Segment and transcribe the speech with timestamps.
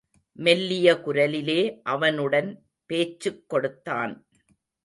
[0.35, 1.79] மெல்லிய குரலிலே
[1.83, 2.65] அவனுடன்
[2.85, 4.27] பேச்சுக் கொடுத்தான்.